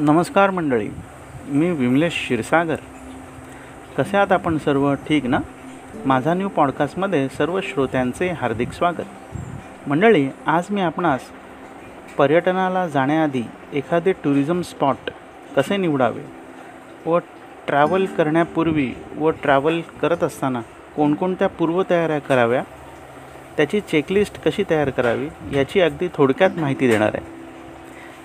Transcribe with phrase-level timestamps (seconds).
[0.00, 0.88] नमस्कार मंडळी
[1.48, 2.76] मी विमलेश क्षीरसागर.
[3.98, 4.94] कसे आहात आपण सर्व?
[4.94, 5.38] ठीक ना?
[6.06, 9.88] माझा न्यू पॉडकास्टमध्ये सर्व श्रोत्यांचे हार्दिक स्वागत.
[9.88, 11.20] मंडळी आज मी आपणास
[12.18, 13.42] पर्यटनाला जाण्याआधी
[13.72, 15.10] एखादे टुरिझम स्पॉट
[15.56, 16.24] कसे निवडावे
[17.06, 17.18] व
[17.66, 20.60] ट्रॅव्हल करण्यापूर्वी व ट्रॅव्हल करत असताना
[20.96, 22.62] कोणकोणत्या पूर्वतयाऱ्या कराव्या
[23.56, 27.39] त्याची चेकलिस्ट कशी तयार करावी याची अगदी थोडक्यात माहिती देणार आहे.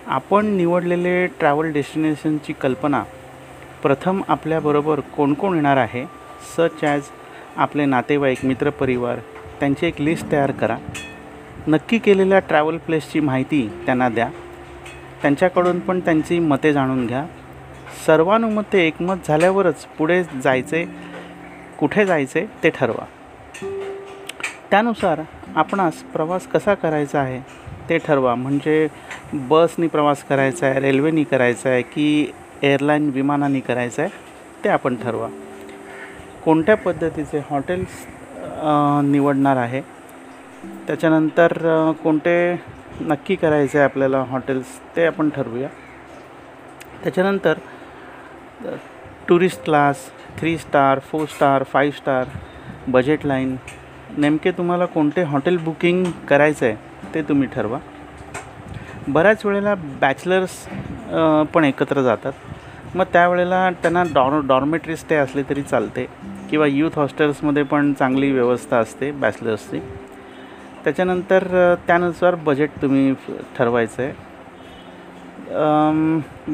[0.08, 3.04] आपण निवडलेले ट्रॅव्हल डेस्टिनेशनची कल्पना
[3.84, 6.04] प्रथम आपल्याबरोबर कोण कोण येणार आहे
[6.58, 7.02] सच ॲज
[7.58, 9.20] आपले नातेवाईक मित्रपरिवार
[9.60, 10.78] त्यांची एक लिस्ट तयार करा.
[11.68, 14.30] नक्की केलेल्या ट्रॅव्हल प्लेसची माहिती त्यांना द्या.
[15.22, 17.26] त्यांच्याकडून पण त्यांची मते जाणून घ्या.
[18.06, 20.86] सर्वानुमते एकमत झाल्यावरच पुढे जायचे
[21.80, 23.06] कुठे जायचे ते ठरवा.
[24.72, 25.22] त्यानुसार
[25.56, 27.40] आपणास प्रवास कसा करायचा आहे
[27.90, 28.36] ते ठरवा.
[28.36, 28.88] म्हणजे
[29.50, 32.32] बसनी प्रवास करायचा आहे रेल्वेनी करायचा आहे की
[32.64, 35.28] एअरलाईन विमानाने करायचं आहे ते आपण ठरवा.
[36.44, 38.06] कोणत्या पद्धतीचे हॉटेल्स
[39.06, 39.82] निवडणार आहे?
[40.88, 41.54] त्याच्यानंतर
[42.04, 42.36] कोणते
[43.02, 45.68] नक्की करायचे आहे आपल्याला हॉटेल्स ते आपण ठरवूया.
[47.04, 47.58] त्याच्यानंतर
[49.28, 50.10] tourist class
[50.40, 52.28] three star four star five star
[52.88, 53.56] budget line
[54.18, 56.76] नेमके तुम्हाला कोणते हॉटेल बुकिंग करायचं आहे?
[57.14, 57.80] ते तुम्ही ठरवा.
[59.08, 60.52] बऱ्याच वेळेला बॅचलर्स
[61.54, 62.34] पण एकत्र जातात.
[62.96, 66.06] मग त्यावेळेला त्यांना डॉ डॉर्मेटरी स्टे असले तरी चालते
[66.50, 69.80] किंवा यूथ हॉस्टेल्समध्ये पण चांगली व्यवस्था असते बॅचलर्सची.
[70.84, 71.48] त्याच्यानंतर
[71.88, 73.14] त्यानुसार बजेट तुम्ही
[73.58, 74.14] ठरवायचं आहे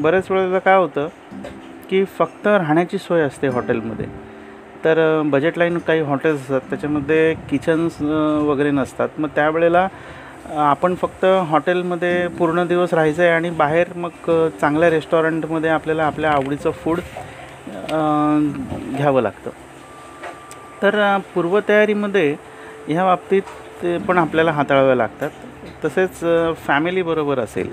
[0.02, 1.08] बऱ्याच वेळेला काय होतं
[1.90, 4.06] की फक्त राहण्याची सोय असते हॉटेलमध्ये.
[4.84, 9.08] तर बजेट लाईन काही हॉटेल्स असतात त्याच्यामध्ये किचन्स वगैरे नसतात.
[9.18, 9.86] मग त्यावेळेला
[10.52, 16.70] आपण फक्त हॉटेलमध्ये पूर्ण दिवस राहायचं आहे आणि बाहेर मग चांगल्या रेस्टॉरंटमध्ये आपल्याला आपल्या आवडीचं
[16.82, 16.98] फूड
[18.96, 19.50] घ्यावं लागतं.
[20.82, 22.34] तर पूर्वतयारीमध्ये
[22.88, 23.42] ह्या बाबतीत
[23.82, 25.30] ते पण आपल्याला हाताळाव्या लागतात.
[25.84, 26.20] तसेच
[26.66, 27.70] फॅमिलीबरोबर असेल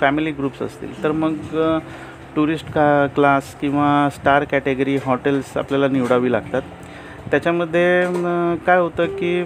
[0.00, 1.34] फॅमिली ग्रुप्स असतील तर मग
[2.36, 6.62] टुरिस्ट का क्लास किंवा स्टार कॅटेगरी हॉटेल्स आपल्याला निवडावी लागतात.
[7.30, 9.42] त्याच्यामध्ये काय होतं की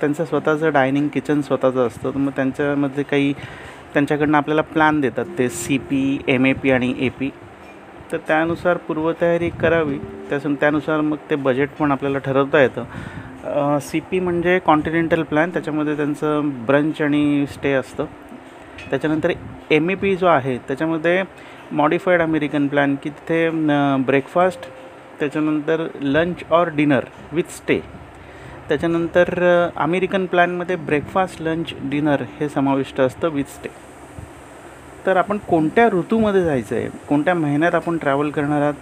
[0.00, 2.10] त्यांचं स्वतःचं डायनिंग किचन स्वतःचं असतं.
[2.10, 3.32] तर मग त्यांच्यामध्ये काही
[3.92, 7.30] त्यांच्याकडनं आपल्याला प्लॅन देतात ते C P M A P आणि ए पी
[8.12, 9.98] तर त्यानुसार पूर्वतयारी करावी.
[10.30, 13.78] त्यासून त्यानुसार मग ते बजेट पण आपल्याला ठरवता येतं.
[13.82, 18.04] सी पी म्हणजे कॉन्टिनेंटल प्लॅन त्याच्यामध्ये त्यांचं ब्रंच आणि स्टे असतं.
[18.90, 19.32] त्याच्यानंतर
[19.70, 21.22] एम ए पी जो आहे त्याच्यामध्ये
[21.72, 23.48] मॉडिफाईड अमेरिकन प्लॅन की तिथे
[24.06, 24.68] ब्रेकफास्ट
[25.18, 27.80] त्याच्यानंतर lunch or dinner with stay
[28.70, 33.68] त्याच्यानंतर अमेरिकन प्लॅनमध्ये ब्रेकफास्ट लंच डिनर हे समाविष्ट असतं विथ स्टे.
[35.06, 38.74] तर आपण कोणत्या ऋतूमध्ये जायचं आहे कोणत्या महिन्यात आपण ट्रॅव्हल करणार आहात?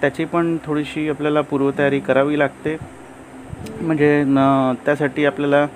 [0.00, 2.76] त्याची पण थोडीशी आपल्याला पूर्वतयारी करावी लागते.
[3.80, 4.38] म्हणजे न
[4.86, 5.66] त्यासाठी आपल्याला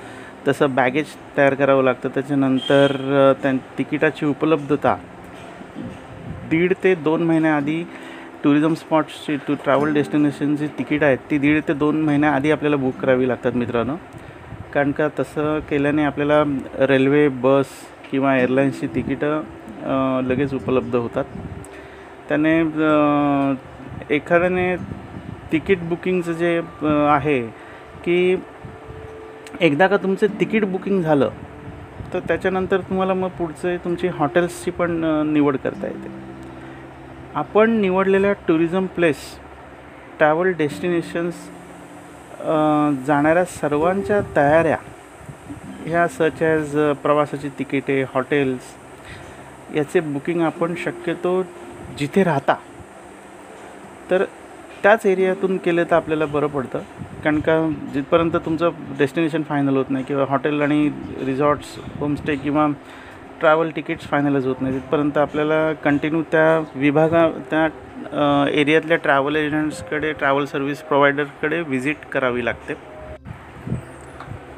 [0.49, 2.09] तसं बॅगेज तयार करावं लागतं.
[2.09, 2.97] त्याच्यानंतर
[3.43, 4.97] त्या तिकिटाची उपलब्धता.
[6.51, 7.83] दीड ते दोन महिन्याआधी
[8.45, 13.29] टुरिझम स्पॉट्सची टू ट्रॅव्हल डेस्टिनेशनची तिकीट आहेत ती दीड ते दोन महिन्याआधी आपल्याला बुक करावी
[13.29, 13.97] लागतात मित्रांनो.
[14.75, 16.43] कारण का तसं केल्याने आपल्याला
[16.87, 17.67] रेल्वे बस
[18.11, 21.25] किंवा एअरलाईन्सची तिकीटं लगेच उपलब्ध होतात.
[22.29, 22.59] त्याने
[24.15, 24.75] एखाद्याने
[25.53, 26.61] तिकीट बुकिंगचं जे
[27.09, 27.41] आहे
[28.05, 28.37] की
[29.61, 31.31] एकदा का तुमचं तिकीट बुकिंग झालं
[32.13, 35.01] तर त्याच्यानंतर तुम्हाला मग पुढचे तुमची हॉटेल्सची पण
[35.33, 36.28] निवड करता येते.
[37.35, 39.17] आपण निवडलेल्या टुरिझम प्लेस
[40.19, 41.35] ट्रॅव्हल डेस्टिनेशन्स
[43.07, 44.77] जाणाऱ्या सर्वांच्या तयाऱ्या
[45.85, 48.75] ह्या सच ॲज प्रवासाची तिकिटे हॉटेल्स
[49.77, 51.43] याचे बुकिंग आपण शक्यतो
[51.99, 52.55] जिथे राहता.
[54.11, 54.25] तर
[54.83, 56.79] त्याच एरियातून केलं तर आपल्याला बरं पडतं.
[57.25, 57.59] कारण का
[57.95, 60.89] जिथपर्यंत तुमचं डेस्टिनेशन फायनल होत नाही किंवा हॉटेल आणि
[61.27, 62.67] रिझॉर्ट्स होमस्टे किंवा
[63.41, 67.67] ट्रॅव्हल तिकीट्स फायनलच होत नाही तिथपर्यंत आपल्याला कंटिन्यू त्या विभागा त्या
[68.51, 72.75] एरियातल्या ट्रॅव्हल एजंट्सकडे ट्रॅव्हल सर्व्हिस प्रोव्हायडरकडे व्हिजिट करावी लागते.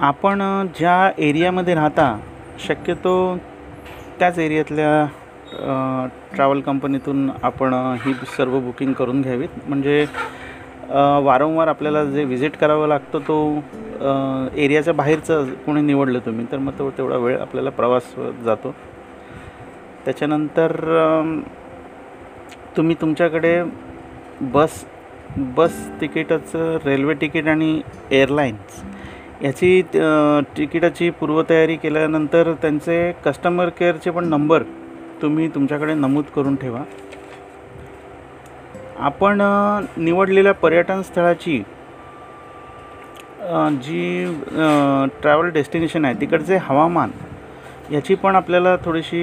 [0.01, 0.43] आपण
[0.79, 2.17] ज्या एरियामध्ये राहता
[2.67, 3.15] शक्यतो
[4.19, 5.07] त्याच एरियातल्या
[6.35, 7.75] ट्रॅव्हल कंपनीतून आपण
[8.05, 9.49] ही सर्व बुकिंग करून घ्यावीत.
[9.69, 10.05] म्हणजे
[11.25, 13.63] वारंवार आपल्याला जे व्हिजिट करावं लागतं तो
[14.03, 18.15] एरियाच्या बाहेरचं कोणी निवडलं तुम्ही तर मग तो तेवढा वेळ आपल्याला प्रवास
[18.45, 18.75] जातो.
[20.05, 20.73] त्याच्यानंतर
[22.77, 23.63] तुम्ही तुमच्याकडे
[24.43, 24.85] बस
[25.57, 27.81] बस तिकीटाचं रेल्वे तिकीट आणि
[28.11, 28.83] एअरलाईन्स
[29.43, 29.83] याची
[30.57, 34.63] तिकिटाची पूर्वतयारी केल्यानंतर त्यांचे कस्टमर केअरचे पण नंबर
[35.23, 36.83] तुम्ही तुमच्याकडे नमूद करून ठेवा.
[38.99, 39.41] आपण
[39.97, 41.63] निवडलेल्या पर्यटन स्थळाची
[43.83, 44.25] जी
[45.23, 47.11] ट्रॅव्हल डेस्टिनेशन आहे तिकडचे हवामान
[47.93, 49.23] याची पण आपल्याला थोडीशी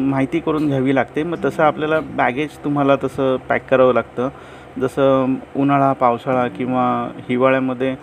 [0.00, 1.22] माहिती करून घ्यावी लागते.
[1.22, 4.28] मग तसं आपल्याला बॅगेज तुम्हाला तसं पॅक करावं लागतं.
[4.80, 6.86] जसं उन्हाळा पावसाळा किंवा
[7.28, 7.94] हिवाळ्यामध्ये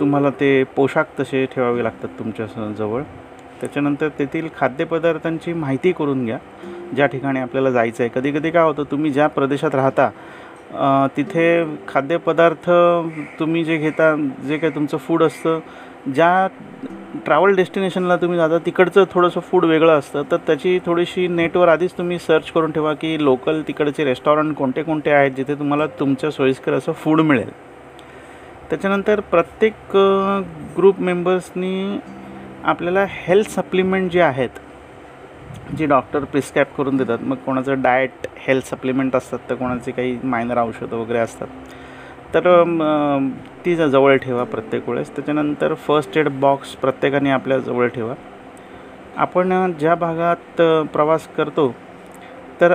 [0.00, 2.46] तुम्हाला ते पोशाख तसे ठेवावे लागतात तुमच्या
[2.78, 3.02] जवळ.
[3.60, 6.38] त्याच्यानंतर तेथील खाद्यपदार्थांची माहिती करून घ्या.
[6.96, 10.10] ज्या ठिकाणी आपल्याला जायचं आहे कधी कधी काय होतं तुम्ही ज्या प्रदेशात राहता
[11.16, 12.70] तिथे खाद्यपदार्थ
[13.38, 14.14] तुम्ही जे घेता
[14.48, 15.58] जे काही तुमचं फूड असतं
[16.14, 16.46] ज्या
[17.24, 20.22] ट्रॅव्हल डेस्टिनेशनला तुम्ही जाता तिकडचं थोडंसं फूड वेगळं असतं.
[20.30, 25.10] तर त्याची थोडीशी नेटवर आधीच तुम्ही सर्च करून ठेवा की लोकल तिकडचे रेस्टॉरंट कोणते कोणते
[25.10, 27.50] आहेत जिथे तुम्हाला तुमच्या सोयीस्कर असं फूड मिळेल.
[28.70, 29.96] त्याच्यानंतर प्रत्येक
[30.76, 31.98] ग्रुप मेंबर्सनी
[32.64, 34.58] आपल्याला हेल्थ सप्लिमेंट जे आहेत
[35.78, 40.58] जी डॉक्टर प्रिस्क्राईब करून देतात मग कोणाचं डाएट हेल्थ सप्लिमेंट असतात तर कोणाचे काही मायनर
[40.58, 41.48] औषधं वगैरे असतात.
[42.34, 42.44] तर
[43.64, 45.14] ती जवळ ठेवा प्रत्येक वेळेस.
[45.16, 48.14] त्याच्यानंतर फर्स्ट एड बॉक्स प्रत्येकाने आपल्या जवळ ठेवा.
[49.16, 50.60] आपण ज्या भागात
[50.92, 51.74] प्रवास करतो
[52.60, 52.74] तर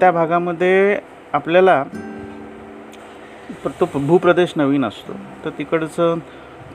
[0.00, 0.98] त्या भागामध्ये
[1.32, 1.82] आपल्याला
[3.80, 5.12] तो भूप्रदेश नवीन असतो.
[5.44, 6.18] तर तिकडचं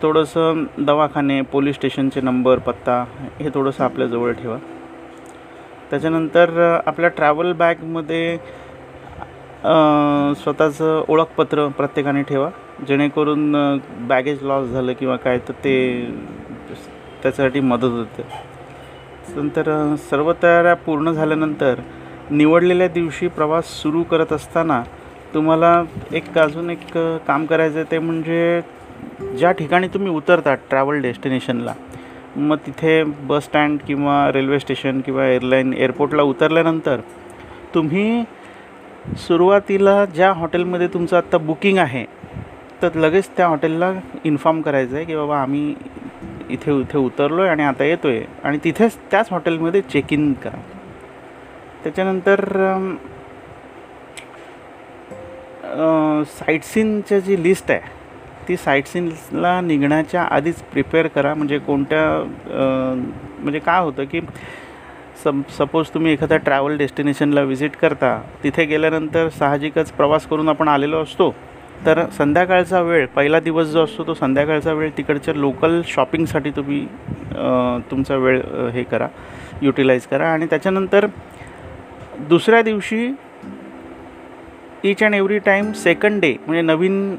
[0.01, 3.03] थोडंसं दवाखाने पोलीस स्टेशनचे नंबर पत्ता
[3.39, 4.57] हे थोडंसं आपल्याजवळ ठेवा.
[5.91, 8.37] त्याच्यानंतर आपल्या ट्रॅव्हल बॅगमध्ये
[10.43, 12.49] स्वतःचं ओळखपत्र प्रत्येकाने ठेवा.
[12.87, 13.51] जेणेकरून
[14.07, 15.75] बॅगेज लॉस झालं किंवा काय तर ते
[17.23, 18.23] त्याच्यासाठी मदत होते.
[19.35, 21.79] नंतर सर्व तयाऱ्या पूर्ण झाल्यानंतर
[22.31, 24.81] निवडलेल्या दिवशी प्रवास सुरू करत असताना
[25.33, 25.81] तुम्हाला
[26.11, 28.61] एक अजून एक काम करायचं आहे ते म्हणजे
[29.37, 31.73] ज्या ठिकाणी तुम्ही उतरता ट्रॅव्हल डेस्टिनेशनला
[32.35, 36.99] मग तिथे बस स्टँड किंवा रेल्वे स्टेशन किंवा एअरलाईन एअरपोर्टला उतरल्यानंतर
[37.75, 38.23] तुम्ही
[39.17, 42.05] सुरुवातीला ज्या हॉटेलमध्ये तुमचं आत्ता बुकिंग आहे
[42.81, 43.91] तर लगेच त्या हॉटेलला
[44.23, 45.75] इन्फॉर्म करायचं आहे की बाबा आम्ही
[46.49, 50.61] इथे इथे उतरलो आहे आणि आता येतो आहे आणि तिथेच त्याच हॉटेलमध्ये चेक इन करा.
[51.83, 52.45] त्याच्यानंतर
[56.27, 58.00] साईटसीनची जी लिस्ट आहे
[58.51, 61.33] ती साईटसीनला निघण्याच्या आधीच प्रिपेअर करा.
[61.33, 62.01] म्हणजे कोणत्या
[63.39, 64.21] म्हणजे काय होतं की
[65.23, 71.01] सम सपोज तुम्ही एखाद्या ट्रॅव्हल डेस्टिनेशनला व्हिजिट करता तिथे गेल्यानंतर साहजिकच प्रवास करून आपण आलेलो
[71.03, 71.29] असतो.
[71.85, 76.85] तर संध्याकाळचा वेळ पहिला दिवस जो असतो तो संध्याकाळचा वेळ तिकडच्या लोकल शॉपिंगसाठी तुम्ही
[77.91, 78.41] तुमचा वेळ
[78.73, 79.07] हे करा
[79.61, 80.31] युटिलाइज करा.
[80.33, 81.07] आणि त्याच्यानंतर
[82.29, 83.11] दुसऱ्या दिवशी
[84.85, 87.15] each and every time second day म्हणजे नवीन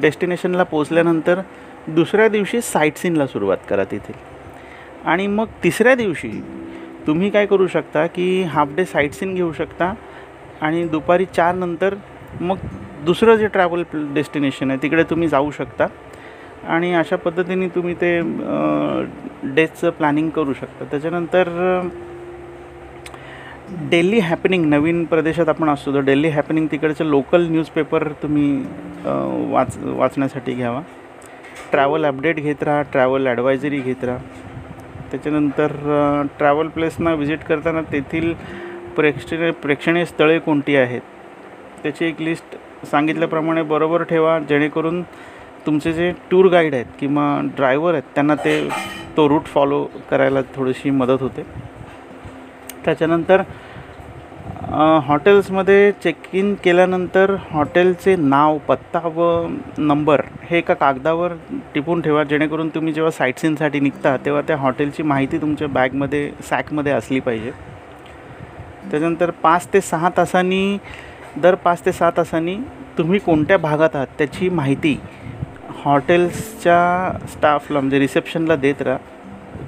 [0.00, 1.40] डेस्टिनेशनला पोचल्यानंतर
[1.88, 4.12] दुसऱ्या दिवशी साईट सीनला सुरुवात करा तिथे.
[5.04, 6.30] आणि मग तिसऱ्या दिवशी
[7.06, 9.92] तुम्ही काय करू शकता की हाफ डे साईट सीन घेऊ शकता
[10.60, 11.94] आणि दुपारी चार नंतर
[12.40, 12.56] मग
[13.04, 13.82] दुसरं जे ट्रॅव्हल
[14.14, 15.86] डेस्टिनेशन आहे तिकडे तुम्ही जाऊ शकता.
[16.64, 18.18] आणि अशा पद्धतीने तुम्ही ते
[19.44, 20.84] डेजचं प्लॅनिंग करू शकता.
[20.84, 21.48] त्याच्यानंतर
[23.90, 28.62] डेली हॅपनिंग नवीन प्रदेशात आपण असतो तर डेली हॅपनिंग तिकडचे लोकल न्यूजपेपर तुम्ही
[29.52, 30.80] वाच वाचण्यासाठी घ्यावा.
[31.70, 34.18] ट्रॅव्हल अपडेट घेत राहा ट्रॅव्हल ॲडवायझरी घेत राहा.
[35.10, 35.72] त्याच्यानंतर
[36.38, 38.32] ट्रॅव्हल प्लेसना व्हिजिट करताना तेथील
[38.96, 41.00] प्रेक्षणीय प्रेक्षणीय स्थळे कोणती आहेत?
[41.82, 42.56] त्याची एक लिस्ट
[42.90, 45.02] सांगितल्याप्रमाणे बरोबर ठेवा जेणेकरून
[45.66, 48.60] तुमचे जे टूर गाईड आहेत किंवा ड्रायव्हर आहेत त्यांना ते
[49.16, 51.42] तो रूट फॉलो करायला थोडीशी मदत होते.
[52.84, 53.42] त्याच्यानंतर
[55.04, 59.46] हॉटेल्समध्ये चेक इन केल्यानंतर हॉटेलचे नाव पत्ता व
[59.78, 61.32] नंबर हे एका कागदावर
[61.74, 62.22] टिपून ठेवा.
[62.24, 67.50] जेणेकरून तुम्ही जेव्हा साईट सीनसाठी निघता तेव्हा त्या हॉटेलची माहिती तुमच्या बॅगमध्ये सॅकमध्ये असली पाहिजे.
[68.90, 70.78] त्याच्यानंतर पाच ते सहा तासांनी
[71.42, 72.56] दर पाच ते सहा तासांनी
[72.98, 74.98] तुम्ही कोणत्या भागात आहात त्याची माहिती
[75.84, 78.98] हॉटेल्सच्या स्टाफला म्हणजे रिसेप्शनला देत राहा.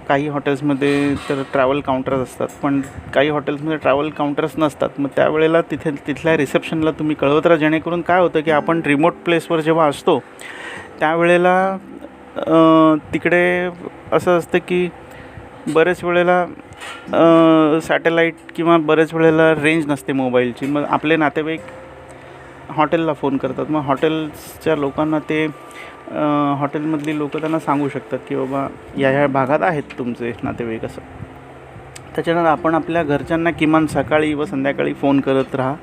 [0.09, 2.49] काही हॉटेल्समध्ये तर ट्रॅव्हल काउंटर्स असतात.
[2.63, 2.81] पण
[3.15, 4.89] काही हॉटेल्समध्ये ट्रॅव्हल काउंटर्स नसतात.
[4.99, 7.59] मग त्यावेळेला तिथे तिथल्या रिसेप्शनला तुम्ही कळवत राहा.
[7.59, 10.19] जेणेकरून काय होतं की आपण रिमोट प्लेसवर जेव्हा असतो
[11.01, 11.77] त्यावेळेला
[13.13, 13.45] तिकडे
[14.13, 14.89] असं असतं की
[15.75, 16.45] बरेच वेळेला
[17.83, 21.61] सॅटेलाईट किंवा बरेच वेळेला रेंज नसते मोबाईलची मग आपले नातेवाईक
[22.77, 23.71] हॉटेलला फोन करतात.
[23.71, 25.45] मग हॉटेल्सच्या लोकांना ते
[26.59, 28.67] हॉटेलमधली लोकं त्यांना सांगू शकतात की बाबा
[28.99, 31.01] या ह्या भागात आहेत तुमचे नातेवाईक असं.
[32.15, 35.75] त्याच्यानंतर आपण आपल्या घरच्यांना किमान सकाळी व संध्याकाळी फोन करत राहा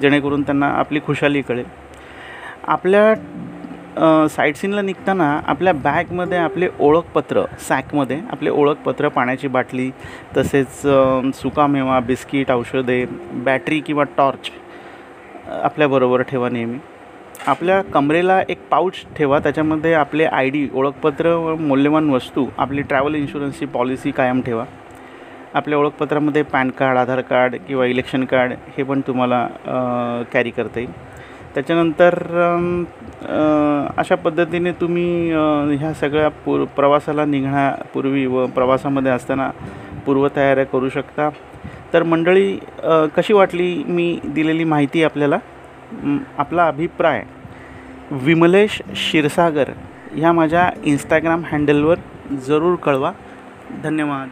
[0.00, 1.64] जेणेकरून त्यांना आपली खुशाली कळेल.
[2.64, 3.14] आपल्या
[4.30, 9.90] साईट सीनला निघताना आपल्या बॅगमध्ये आपले ओळखपत्र सॅकमध्ये आपले ओळखपत्र पाण्याची बाटली
[10.36, 10.80] तसेच
[11.36, 13.04] सुकामेवा बिस्किट औषधे
[13.44, 14.50] बॅटरी किंवा टॉर्च
[15.50, 16.78] आपल्याबरोबर ठेवा नेहमी.
[17.46, 23.14] आपल्या कमरेला एक पाऊच ठेवा त्याच्यामध्ये आपले आय डी ओळखपत्र व मौल्यवान वस्तू आपली ट्रॅव्हल
[23.14, 24.64] इन्शुरन्सची पॉलिसी कायम ठेवा.
[25.54, 29.46] आपल्या ओळखपत्रामध्ये पॅन कार्ड आधार कार्ड किंवा इलेक्शन कार्ड हे पण तुम्हाला
[30.32, 30.90] कॅरी करता येईल.
[31.54, 32.14] त्याच्यानंतर
[33.98, 35.30] अशा पद्धतीने तुम्ही
[35.78, 39.50] ह्या सगळ्या पूर प्रवासाला निघण्यापूर्वी व प्रवासामध्ये असताना
[40.06, 41.28] पूर्वतयाऱ्या करू शकता.
[41.92, 42.58] तर मंडळी
[43.16, 45.38] कशी वाटली मी दिलेली माहिती आपल्याला?
[46.38, 47.22] आपला अभिप्राय?
[48.10, 49.70] विमलेश क्षीरसागर
[50.12, 51.98] ह्या माझ्या इंस्टाग्राम हँडलवर
[52.46, 53.12] जरूर कळवा.
[53.82, 54.28] धन्यवाद.